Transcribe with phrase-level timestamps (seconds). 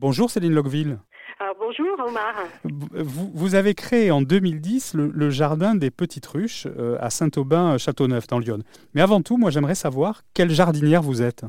[0.00, 0.98] Bonjour Céline Locqueville.
[1.40, 2.32] Alors, bonjour Omar.
[2.62, 8.28] Vous, vous, avez créé en 2010 le, le jardin des Petites Ruches euh, à Saint-Aubin-Châteauneuf
[8.28, 8.60] dans Lyon.
[8.94, 11.44] Mais avant tout, moi j'aimerais savoir quelle jardinière vous êtes.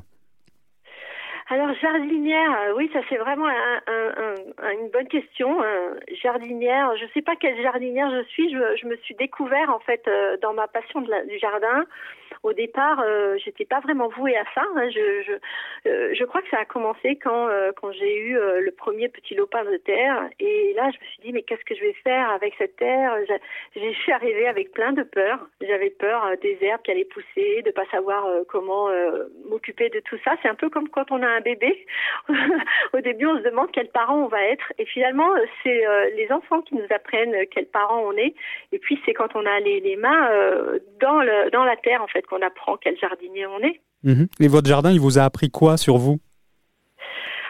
[1.52, 5.64] Alors jardinière, euh, oui, ça c'est vraiment un, un, un, une bonne question.
[5.64, 8.52] Euh, jardinière, je ne sais pas quelle jardinière je suis.
[8.52, 11.86] Je, me suis découvert en fait euh, dans ma passion du jardin.
[12.44, 14.62] Au départ, euh, j'étais pas vraiment vouée à ça.
[14.76, 14.90] Hein.
[14.92, 19.78] Je, crois que ça a commencé quand quand j'ai eu le premier petit lopin de
[19.78, 20.30] terre.
[20.40, 23.18] Et là, je me suis dit mais qu'est-ce que je vais faire avec cette terre?
[23.76, 25.48] Je suis arrivée avec plein de peur.
[25.62, 28.90] J'avais peur des herbes qui allaient pousser, de pas savoir comment
[29.50, 30.36] m'occuper de tout ça.
[30.44, 31.86] C'est un peu comme quand on a un bébé.
[32.94, 34.74] Au début, on se demande quels parents on va être.
[34.78, 35.30] Et finalement,
[35.64, 38.36] c'est euh, les enfants qui nous apprennent quels parents on est.
[38.72, 42.02] Et puis, c'est quand on a les, les mains euh, dans, le, dans la terre,
[42.02, 43.82] en fait, qu'on apprend quel jardinier on est.
[44.04, 44.26] Mmh.
[44.40, 46.20] Et votre jardin, il vous a appris quoi sur vous?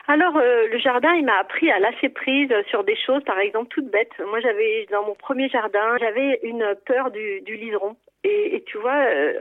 [0.08, 3.68] Alors euh, le jardin, il m'a appris à lâcher prise sur des choses, par exemple
[3.70, 4.10] toutes bêtes.
[4.28, 7.96] Moi, j'avais dans mon premier jardin, j'avais une peur du, du liseron.
[8.26, 9.34] Et, et, tu vois, euh,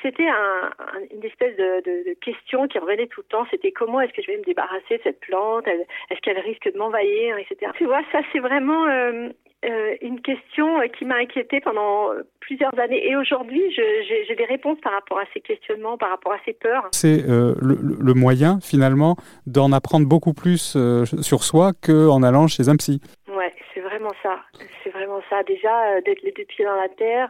[0.00, 3.46] c'était un, un, une espèce de, de, de, question qui revenait tout le temps.
[3.50, 5.66] C'était comment est-ce que je vais me débarrasser de cette plante?
[5.66, 7.72] Est-ce qu'elle risque de m'envahir, etc.
[7.76, 9.28] Tu vois, ça c'est vraiment euh,
[9.66, 12.08] euh, une question qui m'a inquiétée pendant
[12.40, 13.06] plusieurs années.
[13.06, 16.88] Et aujourd'hui, j'ai des réponses par rapport à ces questionnements, par rapport à ces peurs.
[16.92, 19.16] C'est euh, le, le, moyen, finalement,
[19.46, 20.74] d'en apprendre beaucoup plus
[21.20, 23.02] sur soi qu'en allant chez un psy.
[23.28, 24.40] Ouais, c'est vraiment ça.
[24.82, 25.42] C'est vraiment ça.
[25.42, 27.28] Déjà, d'être les deux pieds dans la terre,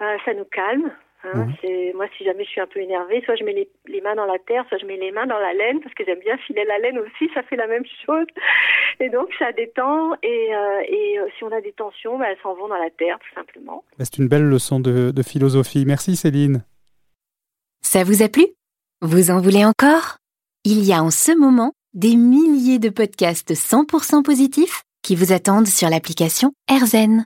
[0.00, 0.90] euh, ça nous calme.
[1.24, 1.96] Hein, mmh.
[1.96, 4.26] moi si jamais je suis un peu énervée, soit je mets les, les, mains dans
[4.26, 6.64] la terre, soit je mets les mains dans la laine parce que j'aime bien filer
[6.64, 8.26] la laine aussi, ça fait la même chose.
[9.00, 12.38] Et donc ça détend et, euh, et euh, si on a des tensions, bah, elles
[12.42, 13.82] s'en vont dans la terre tout simplement.
[13.98, 15.84] Bah, c'est une belle leçon de, de philosophie.
[15.86, 16.62] Merci Céline.
[17.82, 18.46] Ça vous a plu?
[19.00, 20.18] Vous en voulez encore?
[20.64, 25.68] Il y a en ce moment des milliers de podcasts 100% positifs qui vous attendent
[25.68, 27.24] sur l'application AirZen.